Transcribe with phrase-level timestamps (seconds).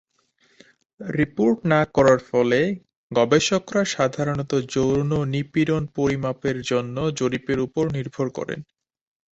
[0.99, 2.59] Report না করার ফলে,
[3.11, 8.59] গবেষকরা সাধারণত যৌন নিপীড়ন পরিমাপের জন্য জরিপের উপর নির্ভর করেন।